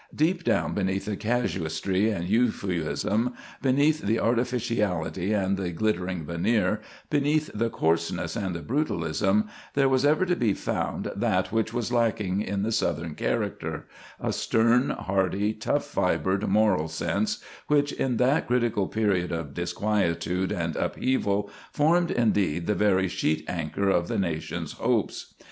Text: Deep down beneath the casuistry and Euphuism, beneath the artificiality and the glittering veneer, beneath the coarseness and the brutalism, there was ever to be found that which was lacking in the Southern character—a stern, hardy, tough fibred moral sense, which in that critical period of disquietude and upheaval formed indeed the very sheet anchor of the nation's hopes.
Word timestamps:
Deep 0.15 0.43
down 0.43 0.73
beneath 0.73 1.05
the 1.05 1.15
casuistry 1.15 2.09
and 2.09 2.27
Euphuism, 2.27 3.35
beneath 3.61 4.01
the 4.01 4.19
artificiality 4.19 5.31
and 5.31 5.57
the 5.57 5.69
glittering 5.69 6.25
veneer, 6.25 6.81
beneath 7.11 7.51
the 7.53 7.69
coarseness 7.69 8.35
and 8.35 8.55
the 8.55 8.63
brutalism, 8.63 9.47
there 9.75 9.87
was 9.87 10.03
ever 10.03 10.25
to 10.25 10.35
be 10.35 10.53
found 10.53 11.11
that 11.15 11.51
which 11.51 11.71
was 11.71 11.91
lacking 11.91 12.41
in 12.41 12.63
the 12.63 12.71
Southern 12.71 13.13
character—a 13.13 14.33
stern, 14.33 14.89
hardy, 14.89 15.53
tough 15.53 15.85
fibred 15.85 16.47
moral 16.47 16.87
sense, 16.87 17.37
which 17.67 17.91
in 17.93 18.17
that 18.17 18.47
critical 18.47 18.87
period 18.87 19.31
of 19.31 19.53
disquietude 19.53 20.51
and 20.51 20.75
upheaval 20.77 21.47
formed 21.71 22.09
indeed 22.09 22.65
the 22.65 22.73
very 22.73 23.07
sheet 23.07 23.45
anchor 23.47 23.89
of 23.91 24.07
the 24.07 24.17
nation's 24.17 24.71
hopes. 24.71 25.35